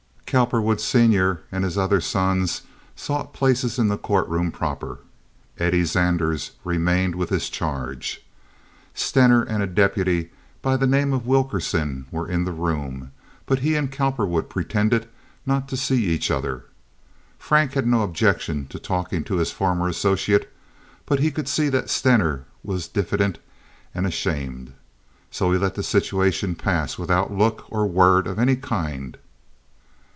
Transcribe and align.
Cowperwood, 0.33 0.79
senior, 0.79 1.41
and 1.51 1.65
his 1.65 1.77
other 1.77 1.99
sons 1.99 2.61
sought 2.95 3.33
places 3.33 3.77
in 3.77 3.89
the 3.89 3.97
courtroom 3.97 4.49
proper. 4.49 4.99
Eddie 5.59 5.83
Zanders 5.83 6.51
remained 6.63 7.15
with 7.15 7.27
his 7.29 7.49
charge. 7.49 8.23
Stener 8.93 9.43
and 9.43 9.61
a 9.61 9.67
deputy 9.67 10.29
by 10.61 10.77
the 10.77 10.87
name 10.87 11.11
of 11.11 11.27
Wilkerson 11.27 12.05
were 12.11 12.29
in 12.29 12.45
the 12.45 12.53
room; 12.53 13.11
but 13.45 13.59
he 13.59 13.75
and 13.75 13.91
Cowperwood 13.91 14.47
pretended 14.49 15.03
now 15.45 15.55
not 15.55 15.67
to 15.67 15.75
see 15.75 16.05
each 16.05 16.31
other. 16.31 16.63
Frank 17.37 17.73
had 17.73 17.85
no 17.85 18.01
objection 18.01 18.67
to 18.67 18.79
talking 18.79 19.25
to 19.25 19.35
his 19.35 19.51
former 19.51 19.89
associate, 19.89 20.49
but 21.05 21.19
he 21.19 21.29
could 21.29 21.49
see 21.49 21.67
that 21.67 21.89
Stener 21.89 22.45
was 22.63 22.87
diffident 22.87 23.37
and 23.93 24.07
ashamed. 24.07 24.71
So 25.29 25.51
he 25.51 25.57
let 25.57 25.75
the 25.75 25.83
situation 25.83 26.55
pass 26.55 26.97
without 26.97 27.33
look 27.33 27.65
or 27.69 27.85
word 27.85 28.27
of 28.27 28.39
any 28.39 28.55
kind. 28.55 29.17